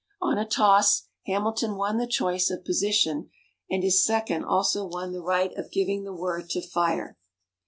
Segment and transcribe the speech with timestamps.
[0.19, 3.29] On a toss Hamilton won the choice of position
[3.69, 7.19] and his second also won the right of giving the word to fire.